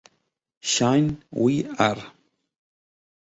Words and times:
"Shine 0.61 1.21
We 1.29 1.63
Are!" 1.77 2.11